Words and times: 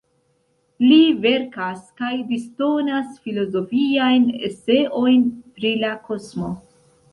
Li 0.83 0.95
verkas 1.25 1.83
kaj 2.01 2.09
disdonas 2.31 3.13
filozofiajn 3.27 4.27
eseojn 4.51 5.31
pri 5.61 5.77
la 5.87 5.95
kosmo. 6.11 6.53